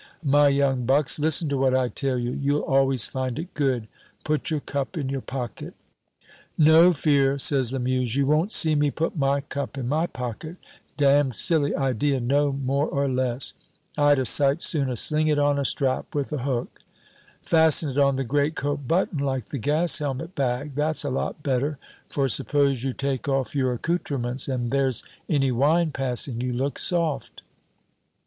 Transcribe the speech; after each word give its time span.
My 0.25 0.47
young 0.47 0.87
bucks, 0.87 1.19
listen 1.19 1.47
to 1.49 1.57
what 1.59 1.75
I 1.75 1.87
tell 1.87 2.17
you; 2.17 2.31
you'll 2.31 2.63
always 2.63 3.05
find 3.05 3.37
it 3.37 3.53
good 3.53 3.87
put 4.23 4.49
your 4.49 4.59
cup 4.61 4.97
in 4.97 5.09
your 5.09 5.21
pocket." 5.21 5.75
"No 6.57 6.91
fear," 6.91 7.37
says 7.37 7.71
Lamuse, 7.71 8.15
"you 8.15 8.25
won't 8.25 8.51
see 8.51 8.73
me 8.73 8.89
put 8.89 9.15
my 9.15 9.41
cup 9.41 9.77
in 9.77 9.87
my 9.87 10.07
pocket; 10.07 10.55
damned 10.97 11.35
silly 11.35 11.75
idea, 11.75 12.19
no 12.19 12.51
more 12.51 12.87
or 12.87 13.07
less. 13.07 13.53
I'd 13.95 14.17
a 14.17 14.25
sight 14.25 14.63
sooner 14.63 14.95
sling 14.95 15.27
it 15.27 15.37
on 15.37 15.59
a 15.59 15.65
strap 15.65 16.15
with 16.15 16.33
a 16.33 16.39
hook." 16.39 16.79
"Fasten 17.43 17.89
it 17.89 17.99
on 17.99 18.17
a 18.17 18.23
greatcoat 18.23 18.87
button, 18.87 19.19
like 19.19 19.49
the 19.49 19.59
gas 19.59 19.99
helmet 19.99 20.33
bag, 20.33 20.73
that's 20.73 21.03
a 21.05 21.11
lot 21.11 21.43
better; 21.43 21.77
for 22.09 22.27
suppose 22.27 22.83
you 22.83 22.91
take 22.91 23.29
off 23.29 23.53
your 23.55 23.71
accouterments 23.77 24.47
and 24.47 24.71
there's 24.71 25.03
any 25.29 25.51
wine 25.51 25.91
passing, 25.91 26.41
you 26.41 26.53
look 26.53 26.79
soft." 26.79 27.43